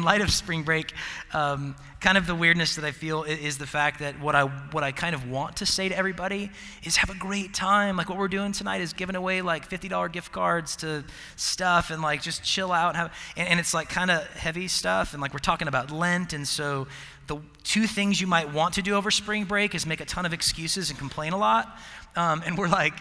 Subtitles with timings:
[0.00, 0.92] in light of spring break,
[1.34, 4.44] um, kind of the weirdness that I feel is, is, the fact that what I
[4.44, 6.50] what I kind of want to say to everybody
[6.82, 7.96] is have a great time.
[7.96, 11.04] Like what we're doing tonight is giving away like fifty dollar gift cards to
[11.36, 14.68] stuff and like just chill out and have and, and it's like kind of heavy
[14.68, 16.86] stuff and like we're talking about Lent and so
[17.26, 20.26] the two things you might want to do over spring break is make a ton
[20.26, 21.78] of excuses and complain a lot.
[22.16, 22.94] Um, and we're like,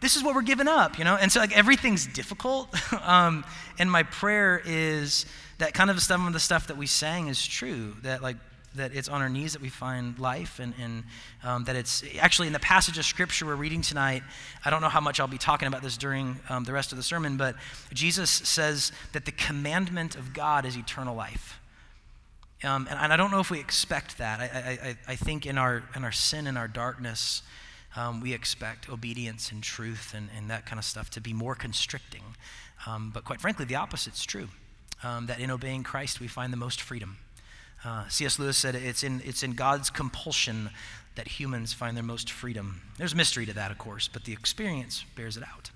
[0.00, 1.16] this is what we're giving up, you know?
[1.16, 2.68] And so, like, everything's difficult.
[3.02, 3.42] um,
[3.78, 5.24] and my prayer is
[5.58, 8.36] that kind of some of the stuff that we sang is true, that, like,
[8.74, 11.04] that it's on our knees that we find life and, and
[11.44, 14.20] um, that it's actually in the passage of scripture we're reading tonight
[14.64, 16.98] i don't know how much i'll be talking about this during um, the rest of
[16.98, 17.54] the sermon but
[17.92, 21.60] jesus says that the commandment of god is eternal life
[22.64, 25.56] um, and, and, i don't know if we expect that i, I, I think in
[25.56, 27.42] our, in our sin and our darkness
[27.96, 31.54] um, we expect obedience and truth and, and that kind of stuff to be more
[31.54, 32.22] constricting.
[32.86, 34.48] Um, but quite frankly, the opposite's true.
[35.02, 37.18] Um, that in obeying Christ, we find the most freedom.
[37.84, 38.38] Uh, C.S.
[38.38, 40.70] Lewis said it's in, it's in God's compulsion
[41.16, 42.80] that humans find their most freedom.
[42.98, 45.70] There's mystery to that, of course, but the experience bears it out.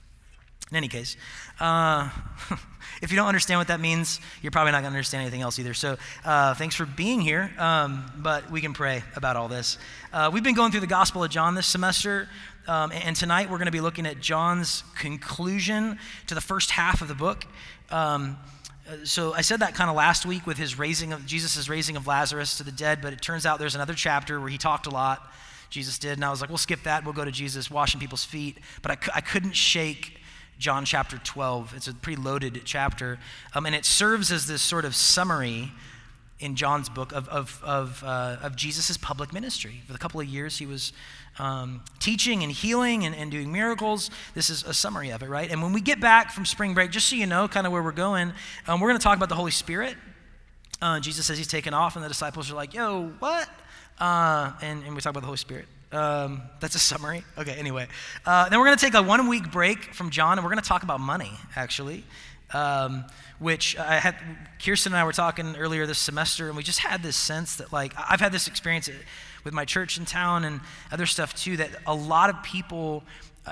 [0.71, 1.17] In any case,
[1.61, 2.11] uh,
[3.03, 5.59] if you don't understand what that means, you're probably not going to understand anything else
[5.59, 5.73] either.
[5.73, 9.79] So uh, thanks for being here, um, but we can pray about all this.
[10.13, 12.29] Uh, we've been going through the Gospel of John this semester,
[12.67, 17.01] um, and tonight we're going to be looking at John's conclusion to the first half
[17.01, 17.47] of the book.
[17.91, 18.37] Um,
[19.05, 22.07] so I said that kind of last week with his raising of Jesus' raising of
[22.07, 24.91] Lazarus to the dead, but it turns out there's another chapter where he talked a
[24.91, 25.31] lot.
[25.71, 27.05] Jesus did, and I was like, we'll skip that.
[27.05, 28.59] We'll go to Jesus washing people's feet.
[28.81, 30.19] But I, I couldn't shake
[30.59, 31.75] John chapter 12.
[31.77, 33.19] It's a pretty loaded chapter.
[33.55, 35.73] Um, and it serves as this sort of summary
[36.41, 39.83] in John's book of, of, of, uh, of Jesus' public ministry.
[39.87, 40.93] For the couple of years he was
[41.39, 44.11] um, teaching and healing and, and doing miracles.
[44.35, 45.51] This is a summary of it, right?
[45.51, 47.83] And when we get back from spring break, just so you know kind of where
[47.83, 48.33] we're going,
[48.67, 49.97] um, we're going to talk about the Holy Spirit.
[50.81, 53.49] Uh, Jesus says he's taken off, and the disciples are like, yo, what?
[53.99, 55.67] Uh, and, and we talk about the Holy Spirit.
[55.91, 57.25] Um, that's a summary.
[57.37, 57.89] Okay, anyway.
[58.27, 60.63] Uh, then we're going to take a one week break from John and we're going
[60.63, 62.05] to talk about money, actually.
[62.53, 63.05] Um,
[63.39, 64.17] which I had,
[64.65, 67.73] Kirsten and I were talking earlier this semester, and we just had this sense that,
[67.73, 68.89] like, I've had this experience
[69.45, 70.61] with my church in town and
[70.91, 73.03] other stuff too, that a lot of people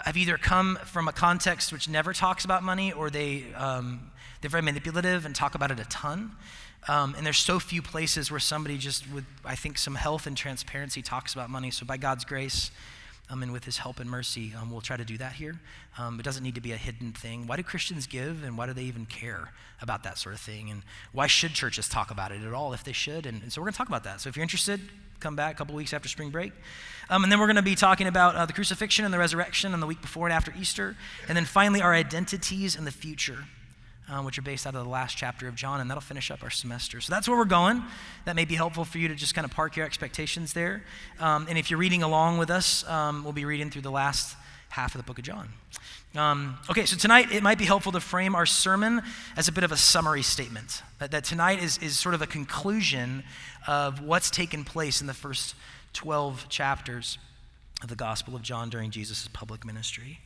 [0.04, 4.10] have either come from a context which never talks about money or they, um,
[4.40, 6.32] they're very manipulative and talk about it a ton.
[6.88, 10.36] Um, and there's so few places where somebody just with, I think, some health and
[10.36, 11.70] transparency talks about money.
[11.70, 12.70] So by God's grace,
[13.28, 15.60] um, and with his help and mercy, um, we'll try to do that here.
[15.98, 17.46] Um, it doesn't need to be a hidden thing.
[17.46, 20.70] Why do Christians give, and why do they even care about that sort of thing?
[20.70, 20.82] And
[21.12, 23.26] why should churches talk about it at all if they should?
[23.26, 24.20] And, and so we're going to talk about that.
[24.20, 24.80] So if you're interested,
[25.18, 26.52] come back a couple weeks after spring break.
[27.10, 29.74] Um, and then we're going to be talking about uh, the crucifixion and the resurrection
[29.74, 30.96] and the week before and after Easter.
[31.28, 33.44] And then finally, our identities and the future
[34.08, 36.42] um, which are based out of the last chapter of John, and that'll finish up
[36.42, 37.00] our semester.
[37.00, 37.82] So that's where we're going.
[38.24, 40.84] That may be helpful for you to just kind of park your expectations there.
[41.18, 44.36] Um, and if you're reading along with us, um, we'll be reading through the last
[44.68, 45.48] half of the book of John.
[46.14, 49.02] Um, okay, so tonight it might be helpful to frame our sermon
[49.36, 50.82] as a bit of a summary statement.
[50.98, 53.22] That, that tonight is, is sort of a conclusion
[53.66, 55.54] of what's taken place in the first
[55.92, 57.18] 12 chapters
[57.82, 60.20] of the Gospel of John during Jesus' public ministry.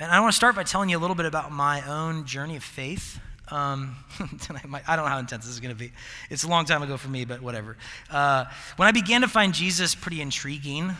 [0.00, 2.54] And I want to start by telling you a little bit about my own journey
[2.54, 3.18] of faith.
[3.48, 5.90] Um, I don't know how intense this is going to be.
[6.30, 7.76] It's a long time ago for me, but whatever.
[8.08, 8.44] Uh,
[8.76, 10.94] when I began to find Jesus pretty intriguing,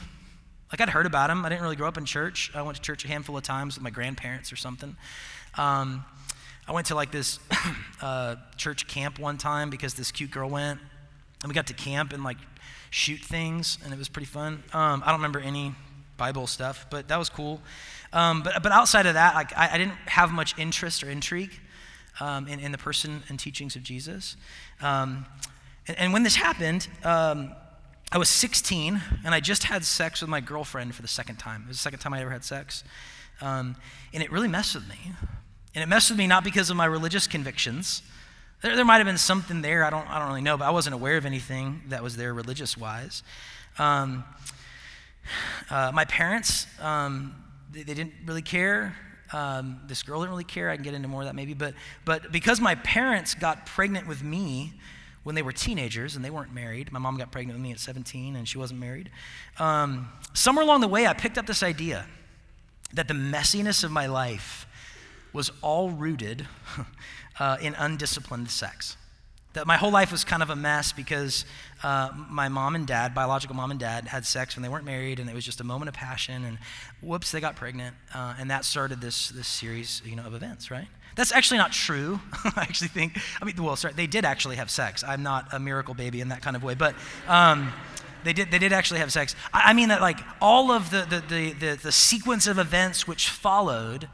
[0.72, 1.44] like I'd heard about him.
[1.44, 2.50] I didn't really grow up in church.
[2.56, 4.96] I went to church a handful of times with my grandparents or something.
[5.56, 6.04] Um,
[6.66, 7.38] I went to like this
[8.02, 10.80] uh, church camp one time because this cute girl went,
[11.42, 12.38] and we got to camp and like
[12.90, 14.64] shoot things, and it was pretty fun.
[14.72, 15.76] Um, I don't remember any
[16.18, 17.62] Bible stuff, but that was cool.
[18.12, 21.52] Um, but, but outside of that, like, I, I didn't have much interest or intrigue
[22.20, 24.36] um, in, in the person and teachings of Jesus.
[24.82, 25.24] Um,
[25.86, 27.54] and, and, when this happened, um,
[28.10, 31.62] I was 16 and I just had sex with my girlfriend for the second time.
[31.62, 32.84] It was the second time I ever had sex.
[33.40, 33.76] Um,
[34.12, 35.12] and it really messed with me.
[35.74, 38.02] And it messed with me not because of my religious convictions.
[38.62, 40.70] There, there might have been something there, I don't, I don't really know, but I
[40.70, 43.22] wasn't aware of anything that was there religious wise.
[43.78, 44.24] Um,
[45.70, 47.34] uh, my parents, um,
[47.72, 48.96] they, they didn't really care.
[49.32, 50.70] Um, this girl didn't really care.
[50.70, 51.54] I can get into more of that maybe.
[51.54, 54.72] But, but because my parents got pregnant with me
[55.22, 57.80] when they were teenagers and they weren't married, my mom got pregnant with me at
[57.80, 59.10] 17 and she wasn't married.
[59.58, 62.06] Um, somewhere along the way, I picked up this idea
[62.94, 64.66] that the messiness of my life
[65.32, 66.46] was all rooted
[67.38, 68.96] uh, in undisciplined sex
[69.54, 71.44] that my whole life was kind of a mess because
[71.82, 75.18] uh, my mom and dad, biological mom and dad, had sex when they weren't married,
[75.18, 76.44] and it was just a moment of passion.
[76.44, 76.58] And
[77.00, 80.70] whoops, they got pregnant, uh, and that started this this series, you know, of events.
[80.70, 80.88] Right?
[81.18, 82.20] That's actually not true.
[82.44, 85.02] I actually think, I mean, well, sorry, they did actually have sex.
[85.02, 86.94] I'm not a miracle baby in that kind of way, but
[87.26, 87.72] um,
[88.22, 89.34] they, did, they did actually have sex.
[89.52, 93.30] I, mean that, like, all of the, the, the, the, the sequence of events which
[93.30, 94.08] followed,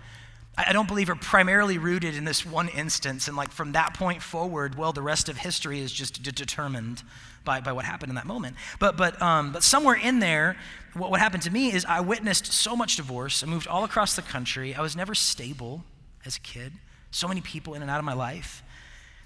[0.56, 3.28] I, don't believe are primarily rooted in this one instance.
[3.28, 7.02] And, like, from that point forward, well, the rest of history is just d- determined
[7.44, 8.56] by, by what happened in that moment.
[8.78, 10.56] But, but, um, but somewhere in there,
[10.94, 13.42] what, what happened to me is I witnessed so much divorce.
[13.42, 14.74] I moved all across the country.
[14.74, 15.84] I was never stable
[16.24, 16.72] as a kid
[17.14, 18.62] so many people in and out of my life,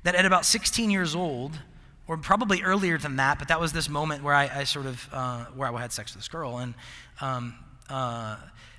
[0.03, 1.59] that at about 16 years old,
[2.07, 5.09] or probably earlier than that, but that was this moment where I, I sort of,
[5.11, 6.59] uh, where I had sex with this girl.
[6.59, 6.75] And
[7.21, 7.55] um,
[7.89, 8.37] uh,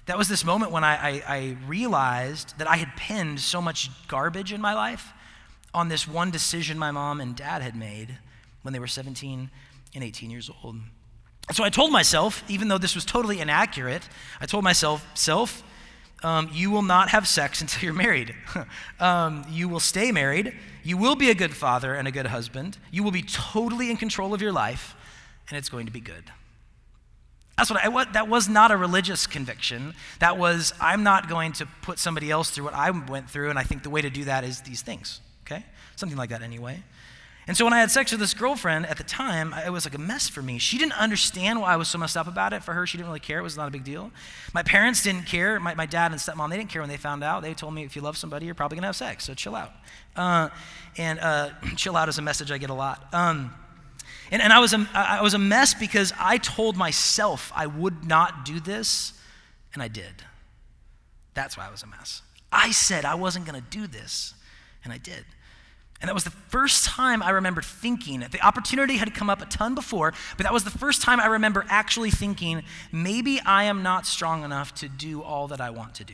[0.09, 3.91] that was this moment when I, I, I realized that I had pinned so much
[4.07, 5.13] garbage in my life
[5.71, 8.17] on this one decision my mom and dad had made
[8.63, 9.51] when they were 17
[9.94, 10.77] and 18 years old.
[11.47, 14.09] And so I told myself, even though this was totally inaccurate,
[14.41, 15.61] I told myself, self,
[16.23, 18.33] um, you will not have sex until you're married.
[19.00, 20.56] um, you will stay married.
[20.83, 22.79] You will be a good father and a good husband.
[22.89, 24.95] You will be totally in control of your life,
[25.50, 26.23] and it's going to be good.
[27.59, 29.94] That's what I, that was not a religious conviction.
[30.19, 33.59] That was, I'm not going to put somebody else through what I went through, and
[33.59, 35.65] I think the way to do that is these things, okay?
[35.97, 36.81] Something like that anyway.
[37.47, 39.94] And so when I had sex with this girlfriend at the time, it was like
[39.94, 40.57] a mess for me.
[40.57, 42.63] She didn't understand why I was so messed up about it.
[42.63, 43.39] For her, she didn't really care.
[43.39, 44.09] It was not a big deal.
[44.53, 45.59] My parents didn't care.
[45.59, 47.41] My, my dad and stepmom, they didn't care when they found out.
[47.41, 49.56] They told me, if you love somebody, you're probably going to have sex, so chill
[49.56, 49.73] out.
[50.15, 50.47] Uh,
[50.95, 53.06] and uh, chill out is a message I get a lot.
[53.13, 53.53] Um,
[54.31, 58.06] and, and I, was a, I was a mess because I told myself I would
[58.06, 59.14] not do this,
[59.74, 60.24] and I did.
[61.34, 62.22] That's why I was a mess.
[62.52, 64.34] I said I wasn't going to do this,
[64.84, 65.26] and I did.
[66.02, 69.46] And that was the first time I remember thinking, the opportunity had come up a
[69.46, 73.84] ton before, but that was the first time I remember actually thinking, maybe I am
[73.84, 76.14] not strong enough to do all that I want to do.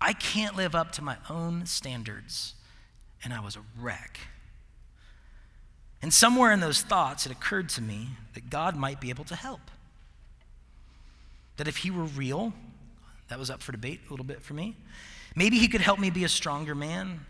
[0.00, 2.54] I can't live up to my own standards.
[3.24, 4.20] And I was a wreck.
[6.06, 9.34] And somewhere in those thoughts, it occurred to me that God might be able to
[9.34, 9.72] help.
[11.56, 12.52] That if He were real,
[13.26, 14.76] that was up for debate a little bit for me.
[15.34, 17.26] Maybe he could help me be a stronger man,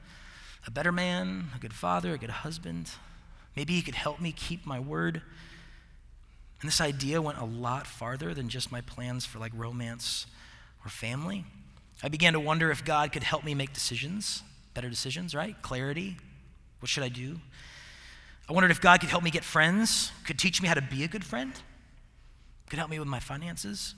[0.67, 2.90] a better man, a good father, a good husband.
[3.56, 5.23] Maybe he could help me keep my word.
[6.61, 10.26] And this idea went a lot farther than just my plans for like romance
[10.84, 11.46] or family.
[12.02, 14.43] I began to wonder if God could help me make decisions,
[14.75, 15.56] better decisions, right?
[15.62, 16.19] Clarity.
[16.81, 17.40] What should I do?
[18.48, 21.02] I wondered if God could help me get friends, could teach me how to be
[21.02, 21.52] a good friend,
[22.70, 23.94] could help me with my finances.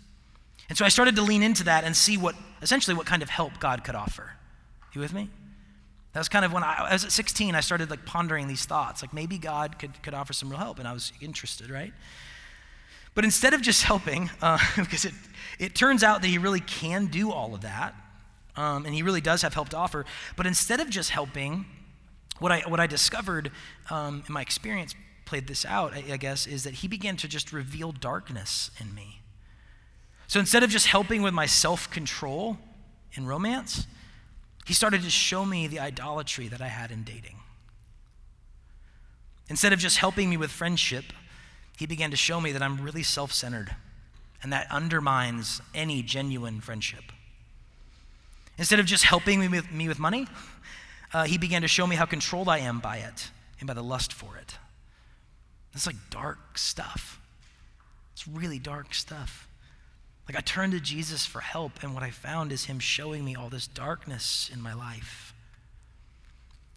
[0.68, 3.28] And so I started to lean into that and see what, essentially, what kind of
[3.28, 4.32] help God could offer.
[4.92, 5.28] You with me?
[6.12, 8.64] That was kind of when I, I was at 16, I started like pondering these
[8.64, 9.02] thoughts.
[9.02, 11.92] Like maybe God could, could offer some real help, and I was interested, right?
[13.14, 15.14] But instead of just helping, uh, because it,
[15.58, 17.94] it turns out that He really can do all of that,
[18.56, 20.04] um, and He really does have help to offer,
[20.36, 21.66] but instead of just helping,
[22.38, 23.50] what I, what I discovered
[23.90, 24.94] um, in my experience
[25.24, 28.94] played this out, I, I guess, is that He began to just reveal darkness in
[28.94, 29.20] me.
[30.26, 32.58] So instead of just helping with my self control
[33.14, 33.86] in romance,
[34.66, 37.36] he started to show me the idolatry that I had in dating.
[39.48, 41.04] Instead of just helping me with friendship,
[41.78, 43.74] he began to show me that I'm really self centered,
[44.42, 47.04] and that undermines any genuine friendship.
[48.58, 50.26] Instead of just helping me with, me with money,
[51.12, 53.82] uh, he began to show me how controlled I am by it and by the
[53.82, 54.56] lust for it.
[55.74, 57.20] It's like dark stuff.
[58.12, 59.48] It's really dark stuff.
[60.28, 63.34] Like I turned to Jesus for help, and what I found is Him showing me
[63.34, 65.32] all this darkness in my life.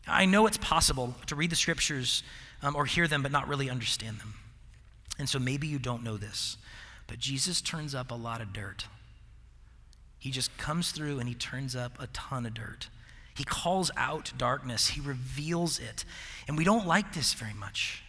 [0.07, 2.23] I know it's possible to read the scriptures
[2.61, 4.35] um, or hear them, but not really understand them.
[5.19, 6.57] And so maybe you don't know this,
[7.07, 8.87] but Jesus turns up a lot of dirt.
[10.17, 12.89] He just comes through and he turns up a ton of dirt.
[13.35, 16.05] He calls out darkness, he reveals it.
[16.47, 18.03] And we don't like this very much.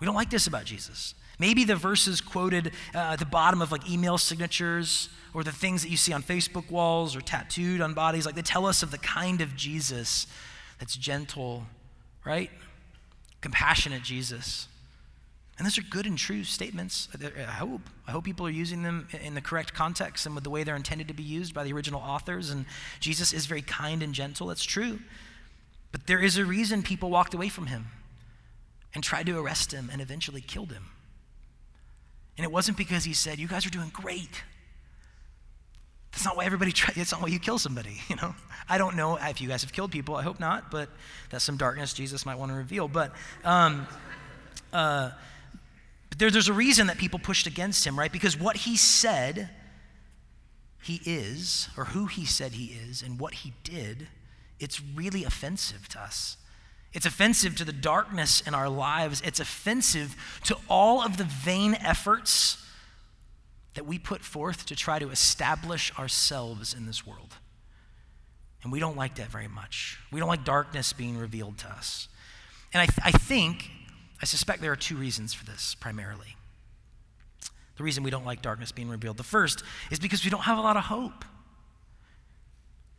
[0.00, 1.14] We don't like this about Jesus.
[1.38, 5.82] Maybe the verses quoted uh, at the bottom of like email signatures or the things
[5.82, 8.90] that you see on Facebook walls or tattooed on bodies, like they tell us of
[8.90, 10.26] the kind of Jesus
[10.78, 11.64] that's gentle,
[12.24, 12.50] right?
[13.40, 14.68] Compassionate Jesus.
[15.58, 17.08] And those are good and true statements.
[17.14, 17.82] I hope.
[18.06, 20.76] I hope people are using them in the correct context and with the way they're
[20.76, 22.50] intended to be used by the original authors.
[22.50, 22.64] And
[23.00, 24.46] Jesus is very kind and gentle.
[24.48, 24.98] That's true.
[25.92, 27.86] But there is a reason people walked away from him
[28.94, 30.86] and tried to arrest him and eventually killed him.
[32.38, 34.42] And it wasn't because he said, You guys are doing great.
[36.12, 38.34] That's not why everybody tries, that's not why you kill somebody, you know?
[38.68, 40.88] I don't know if you guys have killed people, I hope not, but
[41.30, 42.88] that's some darkness Jesus might want to reveal.
[42.88, 43.12] But,
[43.44, 43.86] um,
[44.72, 45.10] uh,
[46.12, 48.12] but there, there's a reason that people pushed against him, right?
[48.12, 49.48] Because what he said
[50.82, 54.08] he is, or who he said he is, and what he did,
[54.60, 56.36] it's really offensive to us.
[56.92, 59.22] It's offensive to the darkness in our lives.
[59.24, 60.14] It's offensive
[60.44, 62.62] to all of the vain efforts
[63.72, 67.36] that we put forth to try to establish ourselves in this world.
[68.62, 69.98] And we don't like that very much.
[70.12, 72.08] We don't like darkness being revealed to us.
[72.74, 73.70] And I, th- I think,
[74.22, 76.36] I suspect there are two reasons for this primarily.
[77.76, 79.16] The reason we don't like darkness being revealed.
[79.16, 81.24] The first is because we don't have a lot of hope.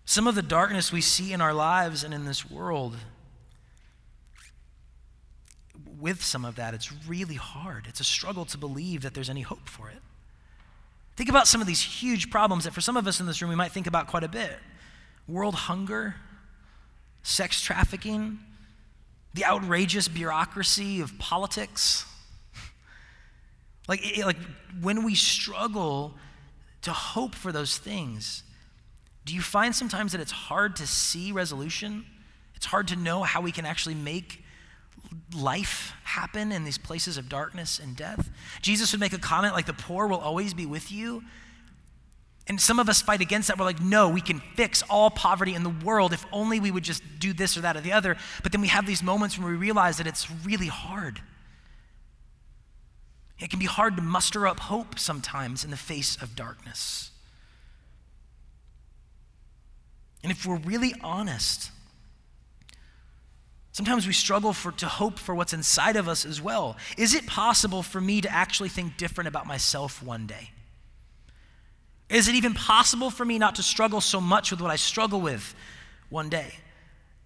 [0.05, 2.97] Some of the darkness we see in our lives and in this world,
[5.99, 7.85] with some of that, it's really hard.
[7.87, 10.01] It's a struggle to believe that there's any hope for it.
[11.15, 13.49] Think about some of these huge problems that for some of us in this room
[13.49, 14.57] we might think about quite a bit
[15.25, 16.15] world hunger,
[17.21, 18.39] sex trafficking,
[19.33, 22.05] the outrageous bureaucracy of politics.
[23.85, 24.37] Like, it, like
[24.79, 26.13] when we struggle
[26.83, 28.43] to hope for those things,
[29.25, 32.05] do you find sometimes that it's hard to see resolution?
[32.55, 34.41] It's hard to know how we can actually make
[35.35, 38.29] life happen in these places of darkness and death.
[38.61, 41.23] Jesus would make a comment like, The poor will always be with you.
[42.47, 43.57] And some of us fight against that.
[43.57, 46.83] We're like, no, we can fix all poverty in the world if only we would
[46.83, 48.17] just do this or that or the other.
[48.41, 51.21] But then we have these moments when we realize that it's really hard.
[53.39, 57.11] It can be hard to muster up hope sometimes in the face of darkness.
[60.21, 61.71] And if we're really honest,
[63.73, 66.77] sometimes we struggle for, to hope for what's inside of us as well.
[66.97, 70.52] Is it possible for me to actually think different about myself one day?
[72.13, 75.19] Is it even possible for me not to struggle so much with what I struggle
[75.19, 75.55] with
[76.09, 76.53] one day?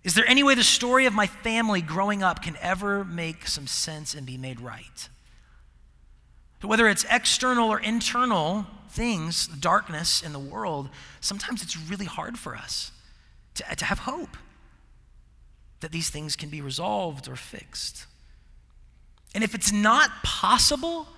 [0.06, 3.68] Is there any way the story of my family growing up can ever make some
[3.68, 5.10] sense and be made right?
[6.62, 10.90] Whether it's external or internal things, darkness in the world,
[11.20, 12.94] sometimes it's really hard for us
[13.56, 14.38] to, to have hope
[15.82, 18.06] that these things can be resolved or fixed.
[19.36, 21.10] And if it's not possible,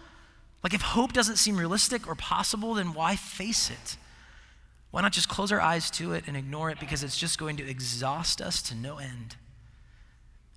[0.63, 3.97] like if hope doesn't seem realistic or possible, then why face it?
[4.91, 7.57] Why not just close our eyes to it and ignore it because it's just going
[7.57, 9.35] to exhaust us to no end?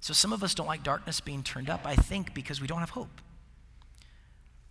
[0.01, 2.81] So some of us don't like darkness being turned up, I think, because we don't
[2.81, 3.21] have hope.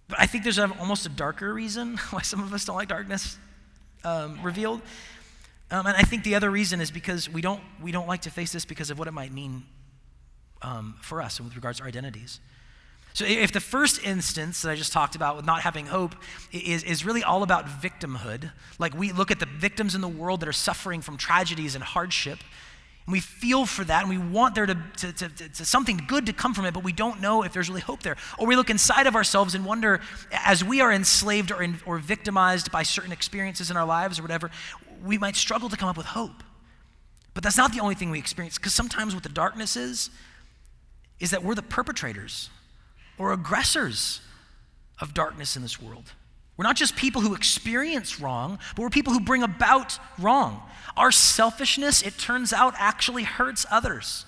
[0.10, 3.38] But I think there's almost a darker reason why some of us don't like darkness
[4.04, 4.82] um, revealed.
[5.70, 8.30] Um, and I think the other reason is because we don't, we don't like to
[8.30, 9.64] face this because of what it might mean
[10.62, 12.42] um, for us and with regards to our identities.
[13.14, 16.16] So, if the first instance that I just talked about with not having hope
[16.52, 20.40] is, is really all about victimhood, like we look at the victims in the world
[20.40, 22.40] that are suffering from tragedies and hardship,
[23.06, 26.28] and we feel for that, and we want there to, to, to, to, something good
[26.28, 28.16] to come from it, but we don't know if there's really hope there.
[28.38, 30.00] Or we look inside of ourselves and wonder,
[30.32, 34.22] as we are enslaved or, in, or victimized by certain experiences in our lives or
[34.22, 34.52] whatever,
[35.04, 36.44] we might struggle to come up with hope.
[37.34, 40.12] But that's not the only thing we experience, because sometimes what the darkness is,
[41.20, 42.50] is that we're the perpetrators
[43.22, 44.20] or aggressors
[45.00, 46.12] of darkness in this world.
[46.58, 50.62] We're not just people who experience wrong, but we're people who bring about wrong.
[50.98, 54.26] Our selfishness, it turns out, actually hurts others.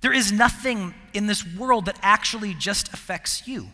[0.00, 3.68] There is nothing in this world that actually just affects you.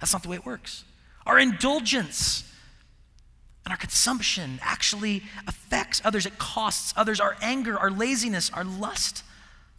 [0.00, 0.84] That's not the way it works.
[1.26, 2.48] Our indulgence
[3.64, 7.20] and our consumption actually affects others, it costs others.
[7.20, 9.24] Our anger, our laziness, our lust,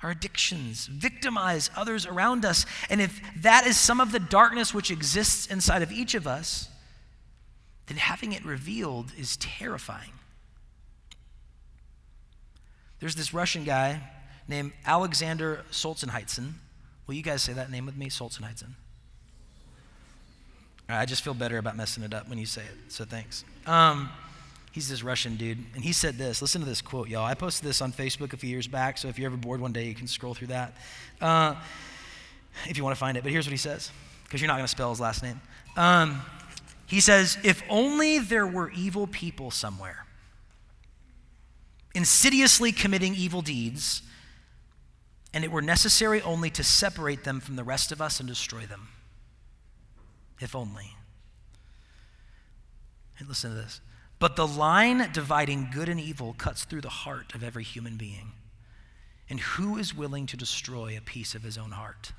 [0.03, 2.65] our addictions, victimize others around us.
[2.89, 6.69] And if that is some of the darkness which exists inside of each of us,
[7.87, 10.11] then having it revealed is terrifying.
[12.99, 14.01] There's this Russian guy
[14.47, 16.53] named Alexander Solzhenitsyn.
[17.07, 18.09] Will you guys say that name with me?
[18.09, 18.75] Solzhenitsyn.
[20.89, 23.45] I just feel better about messing it up when you say it, so thanks.
[23.65, 24.09] Um,
[24.73, 26.41] He's this Russian dude, and he said this.
[26.41, 27.23] Listen to this quote, y'all.
[27.23, 29.71] I posted this on Facebook a few years back, so if you're ever bored one
[29.71, 30.73] day, you can scroll through that
[31.21, 31.53] uh,
[32.67, 33.21] if you want to find it.
[33.21, 33.91] But here's what he says,
[34.23, 35.39] because you're not going to spell his last name.
[35.77, 36.23] Um,
[36.87, 40.07] he says, If only there were evil people somewhere,
[41.93, 44.01] insidiously committing evil deeds,
[45.35, 48.61] and it were necessary only to separate them from the rest of us and destroy
[48.61, 48.87] them.
[50.39, 50.95] If only.
[53.19, 53.79] And listen to this.
[54.23, 58.31] But the line dividing good and evil cuts through the heart of every human being.
[59.29, 62.13] And who is willing to destroy a piece of his own heart?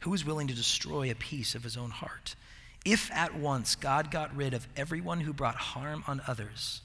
[0.00, 2.34] Who is willing to destroy a piece of his own heart?
[2.84, 6.82] If at once God got rid of everyone who brought harm on others,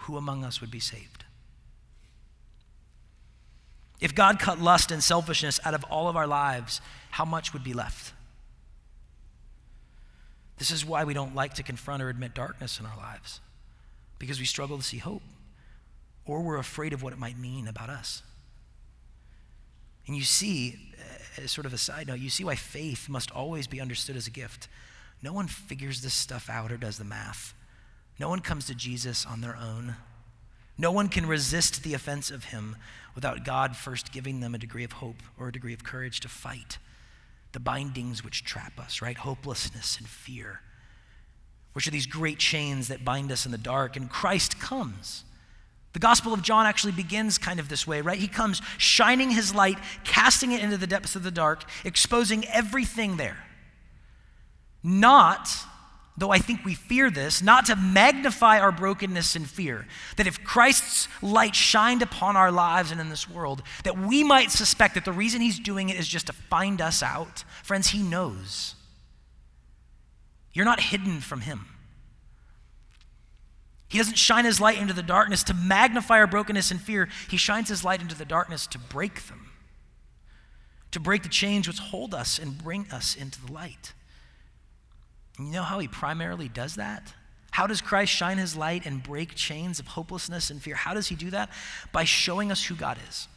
[0.00, 1.24] who among us would be saved?
[3.98, 6.82] If God cut lust and selfishness out of all of our lives,
[7.12, 8.12] how much would be left?
[10.58, 13.40] This is why we don't like to confront or admit darkness in our lives,
[14.18, 15.22] because we struggle to see hope,
[16.24, 18.22] or we're afraid of what it might mean about us.
[20.06, 23.30] And you see, uh, as sort of a side note, you see why faith must
[23.30, 24.68] always be understood as a gift.
[25.22, 27.54] No one figures this stuff out or does the math.
[28.18, 29.96] No one comes to Jesus on their own.
[30.78, 32.76] No one can resist the offense of him
[33.14, 36.28] without God first giving them a degree of hope or a degree of courage to
[36.28, 36.78] fight
[37.52, 39.16] the bindings which trap us, right?
[39.16, 40.60] Hopelessness and fear,
[41.72, 43.96] which are these great chains that bind us in the dark.
[43.96, 45.24] And Christ comes.
[45.92, 48.18] The Gospel of John actually begins kind of this way, right?
[48.18, 53.16] He comes shining his light, casting it into the depths of the dark, exposing everything
[53.16, 53.38] there.
[54.82, 55.48] Not
[56.18, 59.86] though I think we fear this, not to magnify our brokenness and fear.
[60.16, 64.50] That if Christ's light shined upon our lives and in this world, that we might
[64.50, 67.44] suspect that the reason he's doing it is just to find us out.
[67.62, 68.74] Friends, he knows.
[70.52, 71.66] You're not hidden from him.
[73.88, 77.08] He doesn't shine his light into the darkness to magnify our brokenness and fear.
[77.30, 79.50] He shines his light into the darkness to break them,
[80.90, 83.92] to break the chains which hold us and bring us into the light.
[85.38, 87.12] You know how he primarily does that?
[87.50, 90.74] How does Christ shine his light and break chains of hopelessness and fear?
[90.74, 91.50] How does he do that?
[91.92, 93.28] By showing us who God is.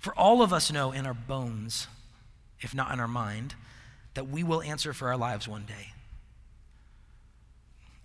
[0.00, 1.86] For all of us know in our bones,
[2.60, 3.54] if not in our mind,
[4.14, 5.92] that we will answer for our lives one day.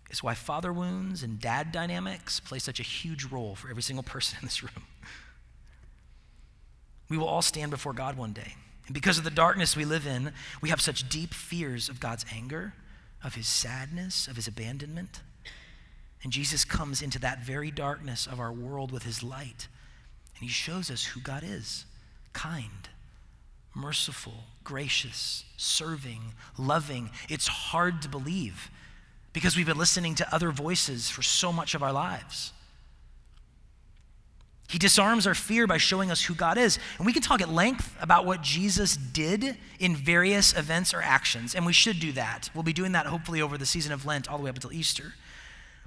[0.09, 4.03] It's why father wounds and dad dynamics play such a huge role for every single
[4.03, 4.85] person in this room.
[7.09, 8.55] We will all stand before God one day.
[8.91, 12.73] Because of the darkness we live in, we have such deep fears of God's anger,
[13.23, 15.21] of his sadness, of his abandonment.
[16.23, 19.67] And Jesus comes into that very darkness of our world with his light.
[20.35, 21.85] And he shows us who God is
[22.33, 22.89] kind,
[23.75, 27.09] merciful, gracious, serving, loving.
[27.27, 28.69] It's hard to believe
[29.33, 32.53] because we've been listening to other voices for so much of our lives.
[34.69, 36.77] He disarms our fear by showing us who God is.
[36.97, 41.55] And we can talk at length about what Jesus did in various events or actions,
[41.55, 42.51] and we should do that.
[42.53, 44.71] We'll be doing that hopefully over the season of Lent all the way up until
[44.71, 45.15] Easter.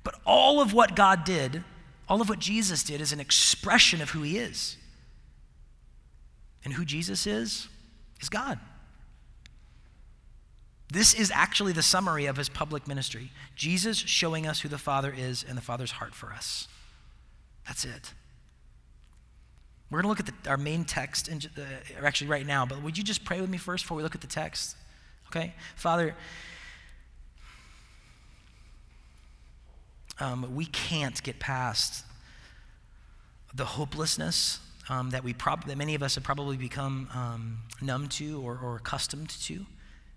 [0.02, 1.62] But all of what God did,
[2.08, 4.76] all of what Jesus did, is an expression of who He is.
[6.64, 7.68] And who Jesus is,
[8.20, 8.58] is God.
[10.92, 15.14] This is actually the summary of his public ministry Jesus showing us who the Father
[15.16, 16.68] is and the Father's heart for us.
[17.66, 18.12] That's it.
[19.92, 21.62] We're going to look at the, our main text, in, uh,
[22.02, 24.22] actually right now, but would you just pray with me first before we look at
[24.22, 24.74] the text?
[25.26, 25.52] Okay?
[25.76, 26.14] Father,
[30.18, 32.06] um, we can't get past
[33.54, 38.08] the hopelessness um, that, we prob- that many of us have probably become um, numb
[38.08, 39.66] to or, or accustomed to.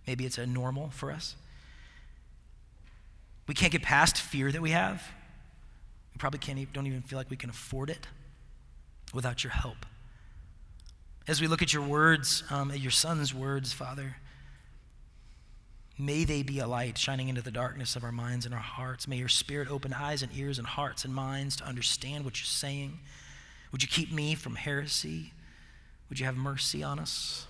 [0.08, 1.36] Maybe it's a normal for us.
[3.46, 5.04] We can't get past fear that we have.
[6.14, 8.08] We probably can't, even, don't even feel like we can afford it
[9.16, 9.86] without your help.
[11.28, 14.18] As we look at your words, um, at your son's words, Father,
[15.98, 19.08] may they be a light shining into the darkness of our minds and our hearts.
[19.08, 22.46] May your spirit open eyes and ears and hearts and minds to understand what you're
[22.46, 23.00] saying.
[23.72, 25.34] Would you keep me from heresy?
[26.10, 27.48] Would you have mercy on us?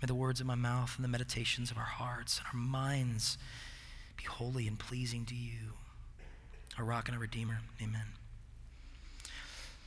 [0.00, 3.36] May the words of my mouth and the meditations of our hearts and our minds
[4.16, 5.74] be holy and pleasing to you,
[6.78, 7.60] our rock and our redeemer.
[7.80, 8.21] Amen.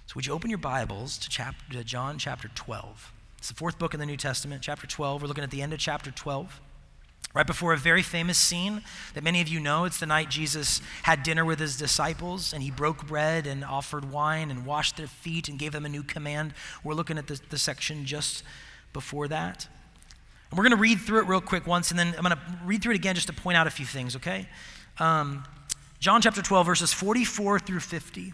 [0.07, 3.11] So, would you open your Bibles to, to John chapter 12?
[3.39, 5.21] It's the fourth book in the New Testament, chapter 12.
[5.21, 6.61] We're looking at the end of chapter 12.
[7.33, 8.83] Right before a very famous scene
[9.15, 12.61] that many of you know, it's the night Jesus had dinner with his disciples and
[12.61, 16.03] he broke bread and offered wine and washed their feet and gave them a new
[16.03, 16.53] command.
[16.83, 18.43] We're looking at the, the section just
[18.93, 19.67] before that.
[20.49, 22.41] And we're going to read through it real quick once and then I'm going to
[22.63, 24.47] read through it again just to point out a few things, okay?
[24.99, 25.43] Um,
[25.99, 28.33] John chapter 12, verses 44 through 50.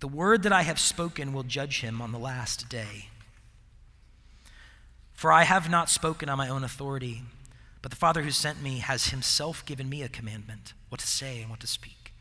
[0.00, 3.08] The word that I have spoken will judge him on the last day.
[5.14, 7.22] For I have not spoken on my own authority,
[7.80, 11.40] but the Father who sent me has himself given me a commandment what to say
[11.40, 12.12] and what to speak.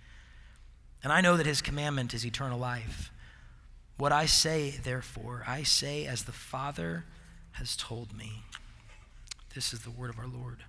[1.03, 3.11] And I know that his commandment is eternal life.
[3.97, 7.05] What I say, therefore, I say as the Father
[7.53, 8.43] has told me.
[9.53, 10.63] This is the word of our Lord.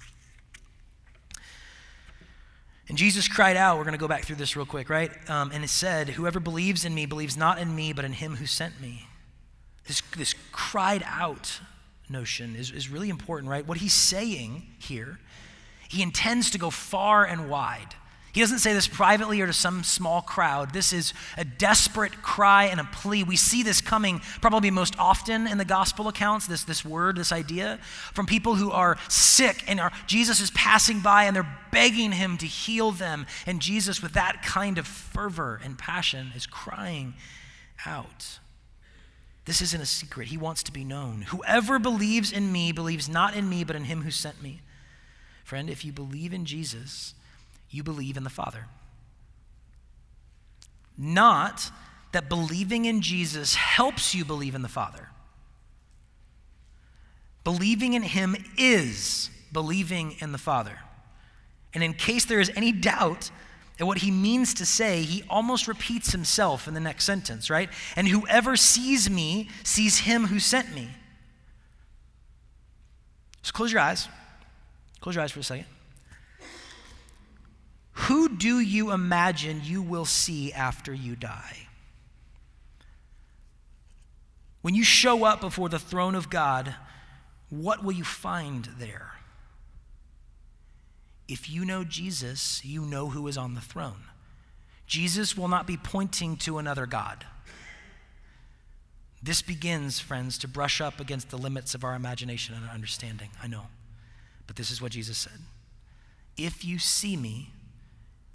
[2.88, 5.11] And Jesus cried out, we're going to go back through this real quick, right?
[5.29, 8.37] Um, and it said, Whoever believes in me believes not in me, but in him
[8.37, 9.09] who sent me.
[9.87, 11.61] This, this cried out
[12.09, 13.66] notion is, is really important, right?
[13.66, 15.18] What he's saying here,
[15.88, 17.94] he intends to go far and wide.
[18.37, 20.75] He doesn't say this privately or to some small crowd.
[20.75, 23.22] This is a desperate cry and a plea.
[23.22, 27.33] We see this coming probably most often in the gospel accounts, this, this word, this
[27.33, 27.79] idea,
[28.12, 32.37] from people who are sick and are, Jesus is passing by and they're begging him
[32.37, 33.25] to heal them.
[33.46, 37.14] And Jesus, with that kind of fervor and passion, is crying
[37.87, 38.38] out.
[39.46, 40.29] This isn't a secret.
[40.29, 41.22] He wants to be known.
[41.22, 44.61] Whoever believes in me believes not in me, but in him who sent me.
[45.42, 47.14] Friend, if you believe in Jesus,
[47.70, 48.66] you believe in the Father.
[50.96, 51.70] Not
[52.12, 55.09] that believing in Jesus helps you believe in the Father.
[57.44, 60.79] Believing in Him is believing in the Father.
[61.74, 63.31] And in case there is any doubt
[63.79, 67.68] at what he means to say, he almost repeats himself in the next sentence, right?
[67.94, 70.88] And whoever sees me sees him who sent me.
[73.42, 74.09] Just close your eyes.
[75.00, 75.66] Close your eyes for a second.
[77.96, 81.66] Who do you imagine you will see after you die?
[84.61, 86.74] When you show up before the throne of God,
[87.48, 89.12] what will you find there?
[91.26, 94.04] If you know Jesus, you know who is on the throne.
[94.87, 97.24] Jesus will not be pointing to another God.
[99.22, 103.30] This begins, friends, to brush up against the limits of our imagination and our understanding.
[103.42, 103.68] I know.
[104.46, 105.40] But this is what Jesus said
[106.37, 107.50] If you see me,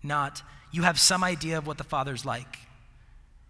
[0.03, 2.59] not you have some idea of what the Father's like.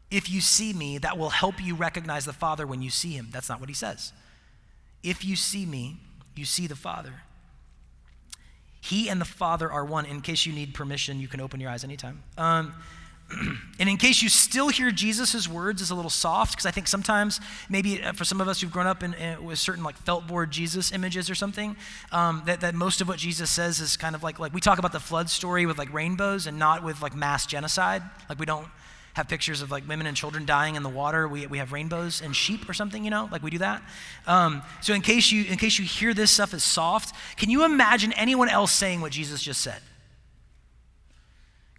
[0.09, 3.29] If you see me, that will help you recognize the Father when you see him.
[3.31, 4.11] That's not what he says.
[5.03, 5.97] If you see me,
[6.35, 7.13] you see the Father.
[8.81, 10.05] He and the Father are one.
[10.05, 12.23] In case you need permission, you can open your eyes anytime.
[12.37, 12.73] Um,
[13.79, 16.87] and in case you still hear Jesus' words as a little soft, because I think
[16.87, 17.39] sometimes,
[17.69, 20.27] maybe uh, for some of us who've grown up in, in, with certain like felt
[20.27, 21.75] board Jesus images or something,
[22.11, 24.79] um, that, that most of what Jesus says is kind of like, like we talk
[24.79, 28.03] about the flood story with like rainbows and not with like mass genocide.
[28.29, 28.67] Like we don't
[29.13, 31.27] have pictures of like women and children dying in the water.
[31.27, 33.81] We, we have rainbows and sheep or something, you know, like we do that.
[34.25, 37.65] Um, so in case you in case you hear this stuff as soft, can you
[37.65, 39.81] imagine anyone else saying what Jesus just said?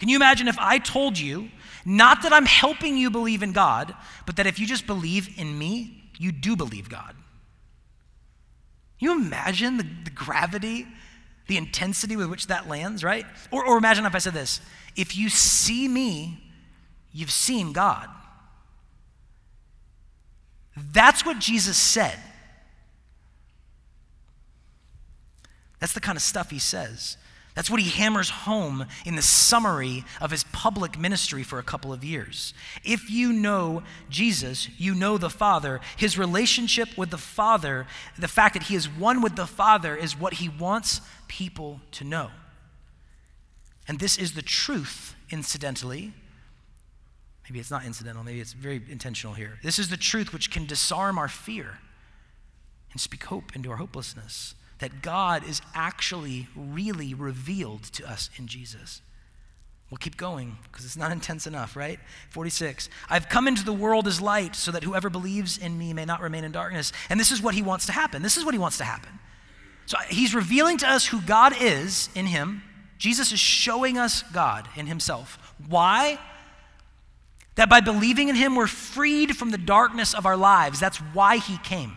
[0.03, 1.49] Can you imagine if I told you,
[1.85, 3.95] not that I'm helping you believe in God,
[4.27, 7.15] but that if you just believe in me, you do believe God?
[8.99, 10.89] Can you imagine the, the gravity,
[11.47, 13.25] the intensity with which that lands, right?
[13.53, 14.61] Or, or imagine if I said this
[14.97, 16.51] if you see me,
[17.13, 18.09] you've seen God.
[20.77, 22.19] That's what Jesus said.
[25.79, 27.19] That's the kind of stuff he says.
[27.55, 31.93] That's what he hammers home in the summary of his public ministry for a couple
[31.93, 32.55] of years.
[32.83, 35.81] If you know Jesus, you know the Father.
[35.97, 37.87] His relationship with the Father,
[38.19, 42.05] the fact that he is one with the Father, is what he wants people to
[42.05, 42.31] know.
[43.87, 46.15] And this is the truth, incidentally.
[47.45, 49.59] Maybe it's not incidental, maybe it's very intentional here.
[49.63, 51.81] This is the truth which can disarm our fear
[52.93, 58.49] and speak hope into our hopelessness that God is actually really revealed to us in
[58.49, 59.01] Jesus.
[59.91, 62.01] We'll keep going because it's not intense enough, right?
[62.31, 62.89] 46.
[63.09, 66.21] I've come into the world as light so that whoever believes in me may not
[66.21, 66.93] remain in darkness.
[67.09, 68.23] And this is what he wants to happen.
[68.23, 69.19] This is what he wants to happen.
[69.87, 72.63] So he's revealing to us who God is in him.
[72.99, 75.55] Jesus is showing us God in himself.
[75.69, 76.19] Why?
[77.55, 80.81] That by believing in him, we're freed from the darkness of our lives.
[80.81, 81.97] That's why he came.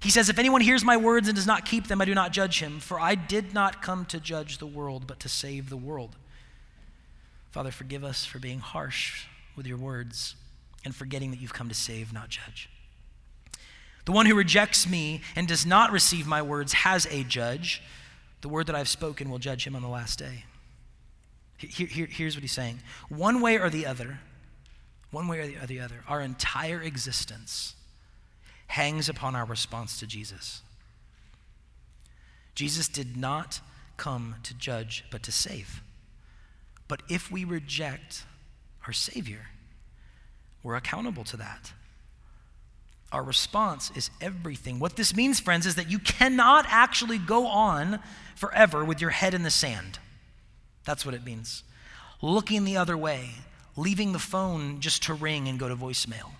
[0.00, 2.32] He says, If anyone hears my words and does not keep them, I do not
[2.32, 5.76] judge him, for I did not come to judge the world, but to save the
[5.76, 6.16] world.
[7.50, 10.36] Father, forgive us for being harsh with your words
[10.84, 12.70] and forgetting that you've come to save, not judge.
[14.06, 17.82] The one who rejects me and does not receive my words has a judge.
[18.40, 20.44] The word that I've spoken will judge him on the last day.
[21.58, 24.20] Here, here, here's what he's saying one way or the other,
[25.10, 27.74] one way or the, or the other, our entire existence
[28.70, 30.62] hangs upon our response to Jesus.
[32.54, 33.60] Jesus did not
[33.96, 35.82] come to judge, but to save.
[36.86, 38.24] But if we reject
[38.86, 39.48] our Savior,
[40.62, 41.72] we're accountable to that.
[43.10, 44.78] Our response is everything.
[44.78, 47.98] What this means, friends, is that you cannot actually go on
[48.36, 49.98] forever with your head in the sand.
[50.84, 51.64] That's what it means.
[52.22, 53.30] Looking the other way,
[53.76, 56.30] leaving the phone just to ring and go to voicemail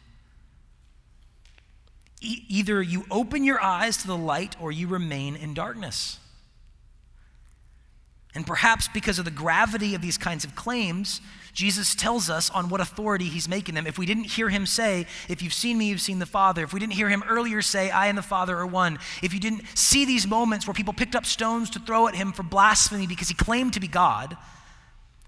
[2.21, 6.19] Either you open your eyes to the light or you remain in darkness.
[8.35, 11.21] And perhaps because of the gravity of these kinds of claims,
[11.53, 13.87] Jesus tells us on what authority he's making them.
[13.87, 16.63] If we didn't hear him say, If you've seen me, you've seen the Father.
[16.63, 18.99] If we didn't hear him earlier say, I and the Father are one.
[19.23, 22.33] If you didn't see these moments where people picked up stones to throw at him
[22.33, 24.37] for blasphemy because he claimed to be God,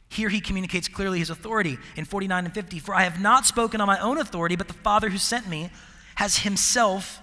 [0.08, 2.78] here he communicates clearly his authority in 49 and 50.
[2.78, 5.70] For I have not spoken on my own authority, but the Father who sent me
[6.16, 7.20] has himself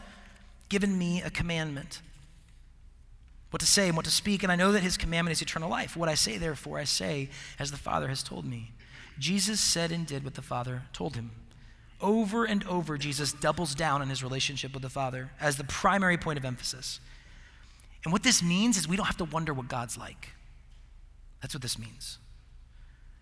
[0.69, 2.02] given me a commandment
[3.52, 5.69] what to say and what to speak, and I know that his commandment is eternal
[5.69, 5.97] life.
[5.97, 8.71] What I say, therefore, I say as the Father has told me.
[9.17, 11.32] Jesus said and did what the Father told him.
[11.99, 16.17] Over and over, Jesus doubles down on his relationship with the Father as the primary
[16.17, 16.99] point of emphasis.
[18.06, 20.30] And what this means is we don't have to wonder what God's like.
[21.41, 22.19] That's what this means.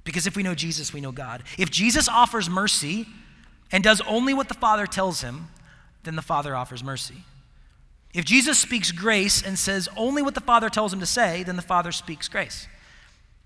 [0.03, 1.43] Because if we know Jesus, we know God.
[1.57, 3.07] If Jesus offers mercy
[3.71, 5.47] and does only what the Father tells him,
[6.03, 7.23] then the Father offers mercy.
[8.13, 11.55] If Jesus speaks grace and says only what the Father tells him to say, then
[11.55, 12.67] the Father speaks grace.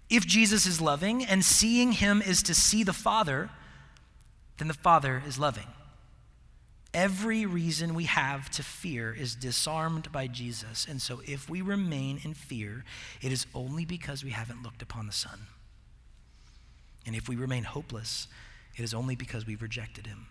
[0.10, 3.50] If Jesus is loving and seeing him is to see the Father,
[4.58, 5.68] then the Father is loving.
[6.94, 10.86] Every reason we have to fear is disarmed by Jesus.
[10.90, 12.84] And so if we remain in fear,
[13.22, 15.48] it is only because we haven't looked upon the Son.
[17.06, 18.28] And if we remain hopeless,
[18.76, 20.28] it is only because we've rejected him.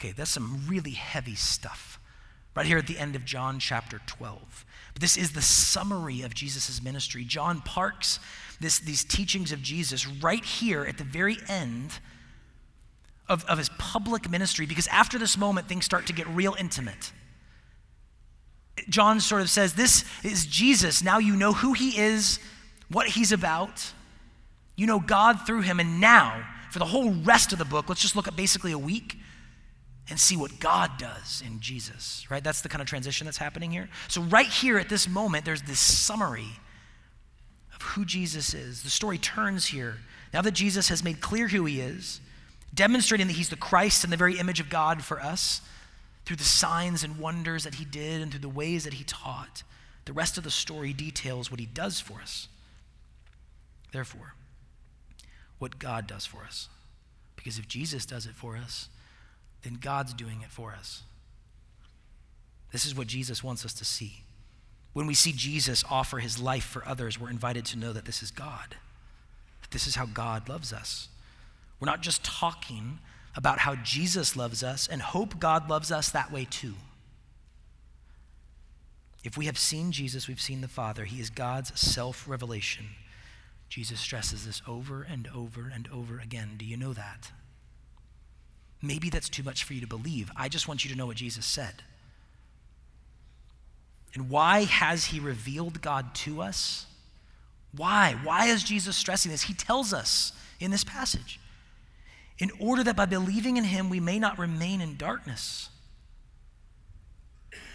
[0.00, 2.00] Okay, that's some really heavy stuff
[2.56, 4.64] right here at the end of John chapter 12.
[4.94, 7.22] But this is the summary of Jesus' ministry.
[7.22, 8.18] John parks
[8.60, 11.98] this, these teachings of Jesus right here at the very end
[13.28, 17.12] of, of his public ministry because after this moment, things start to get real intimate.
[18.88, 21.04] John sort of says, This is Jesus.
[21.04, 22.38] Now you know who he is,
[22.88, 23.92] what he's about.
[24.76, 25.78] You know God through him.
[25.78, 28.78] And now, for the whole rest of the book, let's just look at basically a
[28.78, 29.18] week
[30.10, 32.42] and see what God does in Jesus, right?
[32.42, 33.88] That's the kind of transition that's happening here.
[34.08, 36.58] So, right here at this moment, there's this summary
[37.74, 38.82] of who Jesus is.
[38.82, 39.98] The story turns here.
[40.34, 42.20] Now that Jesus has made clear who he is,
[42.74, 45.60] demonstrating that he's the Christ and the very image of God for us
[46.24, 49.62] through the signs and wonders that he did and through the ways that he taught,
[50.04, 52.48] the rest of the story details what he does for us.
[53.92, 54.34] Therefore,
[55.58, 56.68] what God does for us.
[57.36, 58.88] Because if Jesus does it for us,
[59.62, 61.02] then God's doing it for us.
[62.72, 64.22] This is what Jesus wants us to see.
[64.92, 68.22] When we see Jesus offer his life for others, we're invited to know that this
[68.22, 68.76] is God,
[69.62, 71.08] that this is how God loves us.
[71.78, 72.98] We're not just talking
[73.36, 76.74] about how Jesus loves us and hope God loves us that way too.
[79.22, 81.04] If we have seen Jesus, we've seen the Father.
[81.04, 82.86] He is God's self revelation.
[83.68, 86.54] Jesus stresses this over and over and over again.
[86.56, 87.30] Do you know that?
[88.82, 90.30] Maybe that's too much for you to believe.
[90.36, 91.82] I just want you to know what Jesus said.
[94.14, 96.86] And why has he revealed God to us?
[97.76, 98.16] Why?
[98.22, 99.42] Why is Jesus stressing this?
[99.42, 101.38] He tells us in this passage
[102.38, 105.69] in order that by believing in him we may not remain in darkness.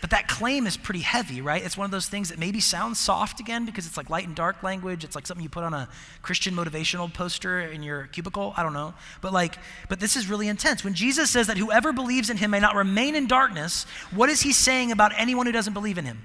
[0.06, 1.66] But that claim is pretty heavy, right?
[1.66, 4.36] It's one of those things that maybe sounds soft again because it's like light and
[4.36, 5.04] dark language.
[5.04, 5.90] It's like something you put on a
[6.22, 8.54] Christian motivational poster in your cubicle.
[8.56, 8.94] I don't know.
[9.22, 9.56] But like,
[9.90, 10.84] but this is really intense.
[10.84, 14.42] When Jesus says that whoever believes in him may not remain in darkness, what is
[14.42, 16.22] he saying about anyone who doesn't believe in him?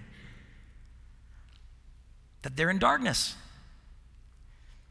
[2.43, 3.35] That they're in darkness.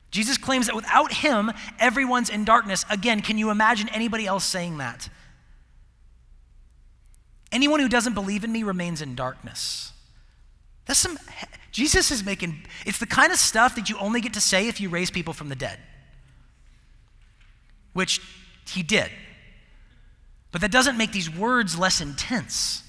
[0.10, 2.86] Jesus claims that without him, everyone's in darkness.
[2.90, 5.10] Again, can you imagine anybody else saying that?
[7.52, 9.92] Anyone who doesn't believe in me remains in darkness.
[10.86, 11.18] That's some,
[11.72, 14.82] Jesus is making, it's the kind of stuff that you only get to say if
[14.82, 15.80] you raise people from the dead,
[17.94, 18.22] which
[18.68, 19.10] he did.
[20.52, 22.84] But that doesn't make these words less intense.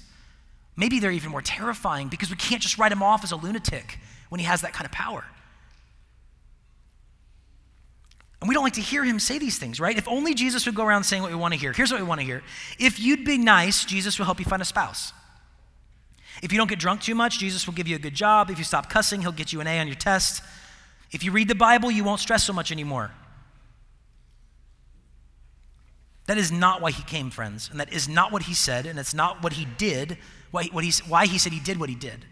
[0.75, 3.99] Maybe they're even more terrifying because we can't just write him off as a lunatic
[4.29, 5.25] when he has that kind of power.
[8.41, 9.95] And we don't like to hear him say these things, right?
[9.95, 11.73] If only Jesus would go around saying what we want to hear.
[11.73, 12.41] Here's what we want to hear.
[12.79, 15.13] If you'd be nice, Jesus will help you find a spouse.
[16.41, 18.49] If you don't get drunk too much, Jesus will give you a good job.
[18.49, 20.41] If you stop cussing, he'll get you an A on your test.
[21.11, 23.11] If you read the Bible, you won't stress so much anymore.
[26.25, 27.69] That is not why he came, friends.
[27.69, 28.87] And that is not what he said.
[28.87, 30.17] And it's not what he did,
[30.49, 32.25] why, what he, why he said he did what he did.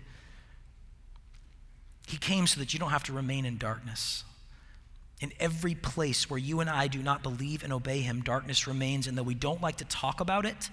[2.07, 4.23] He came so that you don't have to remain in darkness.
[5.19, 9.05] In every place where you and I do not believe and obey him, darkness remains.
[9.05, 10.69] And though we don't like to talk about it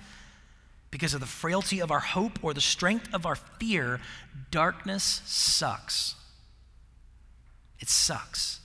[0.90, 4.00] because of the frailty of our hope or the strength of our fear,
[4.50, 6.14] darkness sucks.
[7.80, 8.60] It sucks.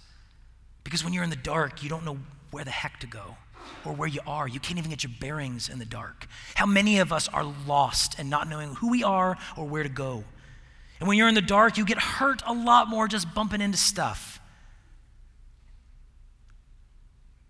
[0.84, 2.20] Because when you're in the dark, you don't know
[2.52, 3.38] where the heck to go.
[3.86, 4.48] or where you are.
[4.48, 6.28] You can't even get your bearings in the dark.
[6.56, 9.90] How many of us are lost and not knowing who we are or where to
[9.90, 10.24] go?
[11.00, 13.78] And when you're in the dark, you get hurt a lot more just bumping into
[13.78, 14.40] stuff.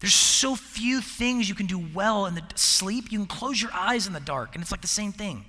[0.01, 3.11] There's so few things you can do well in the sleep.
[3.11, 5.45] You can close your eyes in the dark, and it's like the same thing.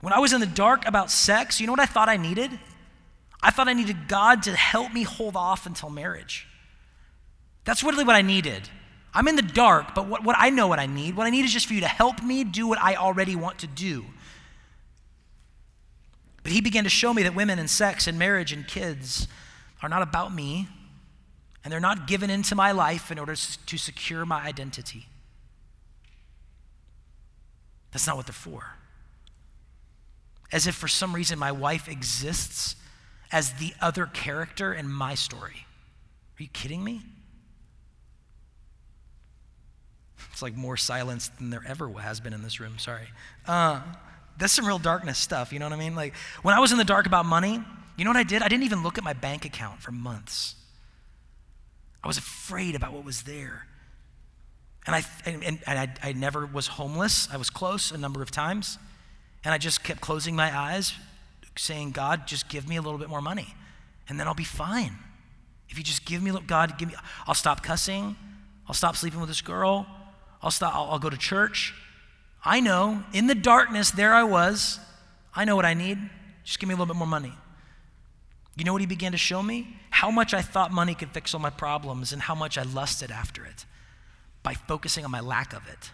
[0.00, 2.58] When I was in the dark about sex, you know what I thought I needed?
[3.42, 6.48] I thought I needed God to help me hold off until marriage.
[7.64, 8.70] That's really what I needed.
[9.12, 11.44] I'm in the dark, but what, what I know what I need, what I need
[11.44, 14.06] is just for you to help me do what I already want to do.
[16.42, 19.28] But he began to show me that women and sex and marriage and kids
[19.82, 20.68] are not about me,
[21.68, 25.06] and they're not given into my life in order to secure my identity.
[27.92, 28.70] That's not what they're for.
[30.50, 32.74] As if for some reason my wife exists
[33.30, 35.66] as the other character in my story.
[36.38, 37.02] Are you kidding me?
[40.32, 42.78] It's like more silence than there ever has been in this room.
[42.78, 43.08] Sorry.
[43.46, 43.82] Uh,
[44.38, 45.52] that's some real darkness stuff.
[45.52, 45.94] You know what I mean?
[45.94, 47.62] Like when I was in the dark about money,
[47.98, 48.40] you know what I did?
[48.40, 50.54] I didn't even look at my bank account for months.
[52.02, 53.66] I was afraid about what was there.
[54.86, 57.28] And I, and, and I, I never was homeless.
[57.32, 58.78] I was close a number of times.
[59.44, 60.94] And I just kept closing my eyes,
[61.56, 63.54] saying, God, just give me a little bit more money,
[64.08, 64.96] and then I'll be fine.
[65.68, 66.94] If you just give me, God, give me,
[67.26, 68.16] I'll stop cussing.
[68.66, 69.86] I'll stop sleeping with this girl.
[70.42, 71.74] I'll stop, I'll, I'll go to church.
[72.44, 74.78] I know, in the darkness, there I was.
[75.34, 75.98] I know what I need.
[76.44, 77.32] Just give me a little bit more money.
[78.56, 79.76] You know what he began to show me?
[79.98, 83.10] How much I thought money could fix all my problems and how much I lusted
[83.10, 83.66] after it
[84.44, 85.90] by focusing on my lack of it.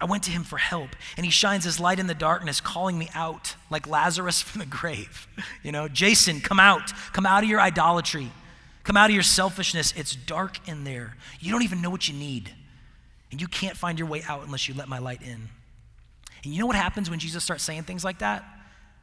[0.00, 2.98] I went to him for help, and he shines his light in the darkness, calling
[2.98, 5.28] me out like Lazarus from the grave.
[5.62, 6.90] You know, Jason, come out.
[7.12, 8.30] Come out of your idolatry.
[8.82, 9.92] Come out of your selfishness.
[9.94, 11.18] It's dark in there.
[11.40, 12.50] You don't even know what you need.
[13.30, 15.50] And you can't find your way out unless you let my light in.
[16.44, 18.42] And you know what happens when Jesus starts saying things like that?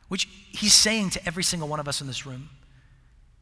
[0.08, 2.50] which he's saying to every single one of us in this room.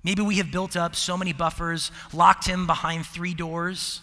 [0.03, 4.01] Maybe we have built up so many buffers, locked him behind three doors.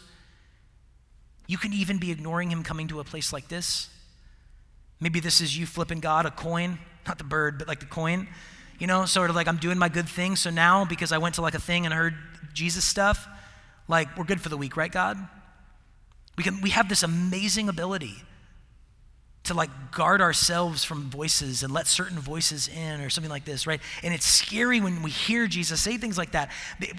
[1.47, 3.89] You can even be ignoring him coming to a place like this.
[4.99, 8.29] Maybe this is you flipping God a coin, not the bird, but like the coin.
[8.79, 10.37] You know, sort of like I'm doing my good thing.
[10.37, 12.15] So now, because I went to like a thing and heard
[12.55, 13.29] Jesus stuff,
[13.89, 15.19] like we're good for the week, right, God?
[16.39, 18.23] We, can, we have this amazing ability
[19.45, 23.67] to like guard ourselves from voices and let certain voices in or something like this,
[23.67, 23.81] right?
[24.03, 26.51] And it's scary when we hear Jesus say things like that,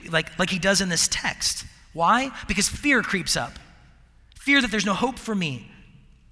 [0.10, 1.66] like, like he does in this text.
[1.94, 2.32] Why?
[2.48, 3.54] Because fear creeps up.
[4.36, 5.72] Fear that there's no hope for me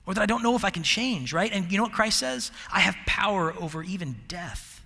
[0.09, 1.51] or that I don't know if I can change, right?
[1.53, 2.51] And you know what Christ says?
[2.73, 4.83] I have power over even death.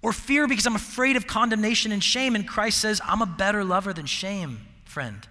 [0.00, 3.64] Or fear because I'm afraid of condemnation and shame, and Christ says, I'm a better
[3.64, 5.26] lover than shame, friend.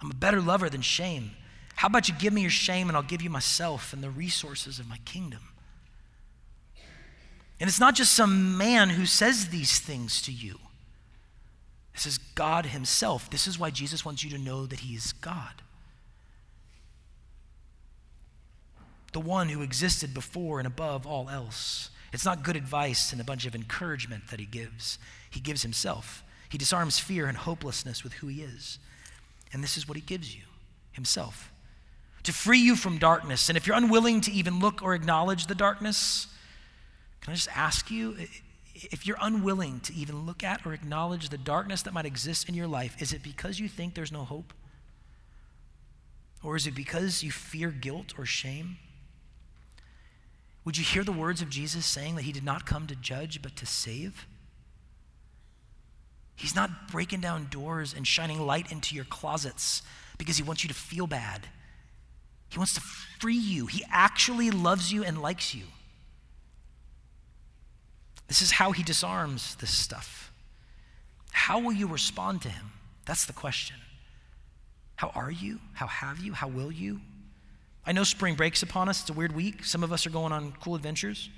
[0.00, 1.32] I'm a better lover than shame.
[1.76, 4.78] How about you give me your shame and I'll give you myself and the resources
[4.78, 5.40] of my kingdom?
[7.62, 10.58] And it's not just some man who says these things to you.
[11.92, 13.30] This is God Himself.
[13.30, 15.62] This is why Jesus wants you to know that He is God.
[19.12, 21.90] The one who existed before and above all else.
[22.12, 24.98] It's not good advice and a bunch of encouragement that He gives,
[25.30, 26.24] He gives Himself.
[26.48, 28.78] He disarms fear and hopelessness with who He is.
[29.52, 30.42] And this is what He gives you
[30.92, 31.51] Himself
[32.24, 33.48] to free you from darkness.
[33.48, 36.28] And if you're unwilling to even look or acknowledge the darkness,
[37.20, 38.16] can I just ask you
[38.74, 42.54] if you're unwilling to even look at or acknowledge the darkness that might exist in
[42.54, 44.52] your life, is it because you think there's no hope?
[46.42, 48.78] Or is it because you fear guilt or shame?
[50.64, 53.42] Would you hear the words of Jesus saying that he did not come to judge
[53.42, 54.26] but to save?
[56.34, 59.82] He's not breaking down doors and shining light into your closets
[60.18, 61.46] because he wants you to feel bad.
[62.52, 63.64] He wants to free you.
[63.64, 65.64] He actually loves you and likes you.
[68.28, 70.30] This is how he disarms this stuff.
[71.32, 72.72] How will you respond to him?
[73.06, 73.76] That's the question.
[74.96, 75.60] How are you?
[75.72, 76.34] How have you?
[76.34, 77.00] How will you?
[77.86, 79.00] I know spring breaks upon us.
[79.00, 79.64] It's a weird week.
[79.64, 81.30] Some of us are going on cool adventures.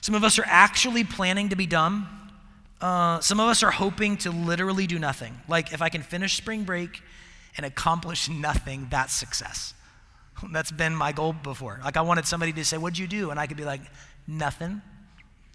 [0.00, 2.08] Some of us are actually planning to be dumb.
[2.80, 5.38] Uh, some of us are hoping to literally do nothing.
[5.48, 7.02] Like, if I can finish spring break
[7.58, 9.74] and accomplish nothing, that's success.
[10.52, 11.80] That's been my goal before.
[11.84, 13.30] Like, I wanted somebody to say, What'd you do?
[13.30, 13.82] And I could be like,
[14.26, 14.82] Nothing.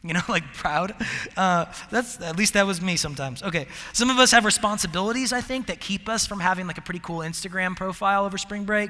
[0.02, 0.96] You know, like proud.
[1.36, 3.44] Uh, that's at least that was me sometimes.
[3.44, 6.82] Okay, some of us have responsibilities, I think, that keep us from having like a
[6.82, 8.90] pretty cool Instagram profile over spring break.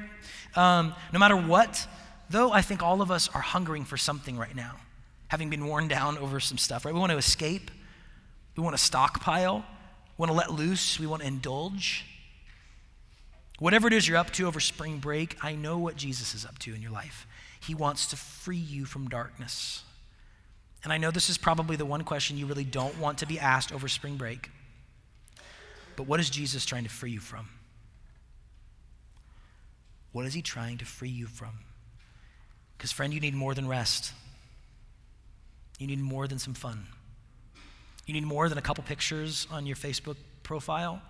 [0.54, 1.84] Um, no matter what,
[2.30, 4.76] though, I think all of us are hungering for something right now,
[5.26, 6.84] having been worn down over some stuff.
[6.84, 6.94] Right?
[6.94, 7.72] We want to escape.
[8.56, 9.64] We want to stockpile.
[10.16, 12.04] We want to let loose, we want to indulge.
[13.60, 16.58] Whatever it is you're up to over spring break, I know what Jesus is up
[16.60, 17.26] to in your life.
[17.60, 19.84] He wants to free you from darkness.
[20.82, 23.38] And I know this is probably the one question you really don't want to be
[23.38, 24.50] asked over spring break.
[25.94, 27.50] But what is Jesus trying to free you from?
[30.12, 31.52] What is he trying to free you from?
[32.78, 34.14] Because, friend, you need more than rest.
[35.78, 36.86] You need more than some fun.
[38.06, 41.02] You need more than a couple pictures on your Facebook profile.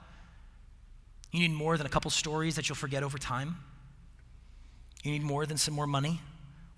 [1.33, 3.57] You need more than a couple stories that you'll forget over time.
[5.03, 6.21] You need more than some more money,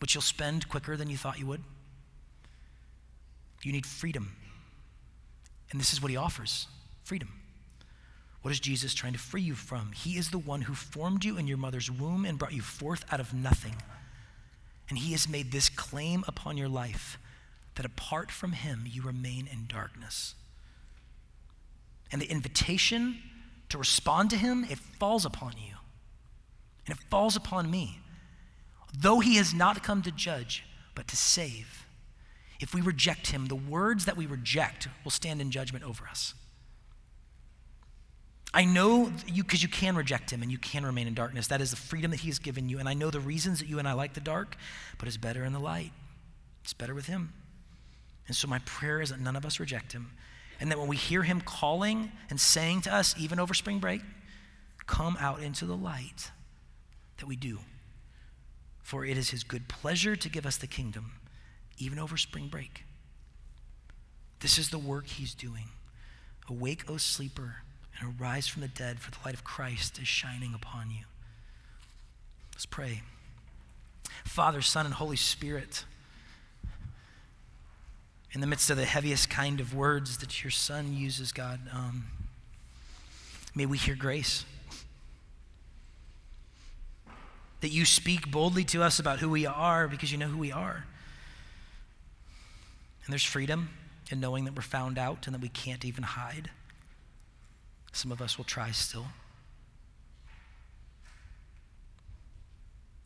[0.01, 1.63] which you'll spend quicker than you thought you would.
[3.63, 4.37] You need freedom.
[5.71, 6.67] And this is what he offers
[7.05, 7.29] freedom.
[8.43, 9.93] What is Jesus trying to free you from?
[9.93, 13.05] He is the one who formed you in your mother's womb and brought you forth
[13.13, 13.77] out of nothing.
[14.89, 17.19] And he has made this claim upon your life
[17.77, 20.35] that apart from him, you remain in darkness.
[22.11, 23.19] And the invitation
[23.73, 25.75] to respond to him, it falls upon you.
[26.87, 27.99] And it falls upon me.
[28.97, 30.65] Though he has not come to judge,
[30.95, 31.87] but to save.
[32.61, 36.35] If we reject him, the words that we reject will stand in judgment over us.
[38.55, 41.47] I know you because you can reject him and you can remain in darkness.
[41.47, 42.79] That is the freedom that he has given you.
[42.79, 44.57] And I know the reasons that you and I like the dark,
[44.99, 45.93] but it's better in the light.
[46.63, 47.33] It's better with him.
[48.27, 50.11] And so my prayer is that none of us reject him.
[50.63, 54.01] And that when we hear him calling and saying to us, even over spring break,
[54.87, 56.31] come out into the light,
[57.19, 57.59] that we do.
[58.81, 61.15] For it is his good pleasure to give us the kingdom,
[61.79, 62.85] even over spring break.
[64.39, 65.67] This is the work he's doing.
[66.49, 67.57] Awake, O sleeper
[67.99, 71.05] and arise from the dead, for the light of Christ is shining upon you.
[72.53, 73.03] Let's pray.
[74.25, 75.85] Father, Son, and Holy Spirit,
[78.33, 82.07] in the midst of the heaviest kind of words that your Son uses, God, um,
[83.55, 84.47] may we hear grace.
[87.61, 90.51] That you speak boldly to us about who we are because you know who we
[90.51, 90.87] are.
[93.05, 93.69] And there's freedom
[94.11, 96.51] in knowing that we're found out and that we can't even hide.
[97.93, 99.07] Some of us will try still.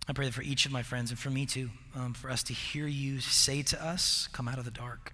[0.08, 2.44] I pray that for each of my friends and for me too, um, for us
[2.44, 5.12] to hear you say to us, Come out of the dark.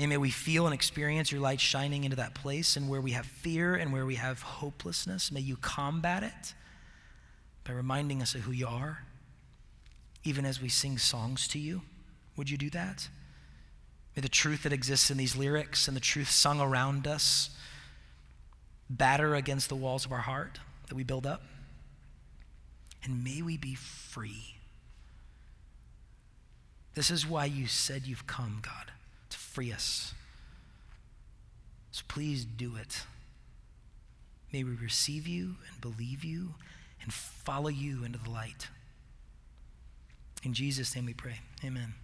[0.00, 3.10] And may we feel and experience your light shining into that place, and where we
[3.10, 6.54] have fear and where we have hopelessness, may you combat it
[7.64, 9.04] by reminding us of who you are,
[10.24, 11.82] even as we sing songs to you.
[12.36, 13.10] Would you do that?
[14.16, 17.50] May the truth that exists in these lyrics and the truth sung around us
[18.88, 21.42] batter against the walls of our heart that we build up.
[23.04, 24.56] And may we be free.
[26.94, 28.92] This is why you said you've come, God,
[29.50, 30.14] free us.
[31.90, 33.02] So please do it.
[34.52, 36.54] May we receive you and believe you
[37.02, 38.68] and follow you into the light.
[40.44, 41.40] In Jesus' name we pray.
[41.64, 41.94] Amen.